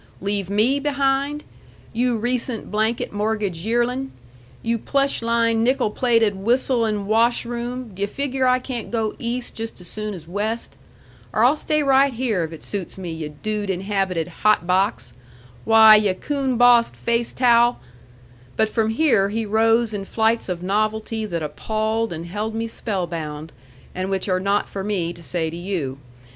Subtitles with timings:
[0.19, 1.43] Leave ME behind?
[1.93, 4.09] you recent blanket mortgage yearlin'!
[4.63, 9.53] You plush lined, nickel plated, whistlin' wash room, d' yu' figure I can't go east
[9.53, 10.75] just as soon as west?
[11.31, 15.13] Or I'll stay right here if it suits me, yu' dude inhabited hot box!
[15.65, 17.79] Why, yu' coon bossed face towel"
[18.57, 23.51] But from here he rose in flights of novelty that appalled and held me spellbound,
[23.93, 25.99] and which are not for me to say to you.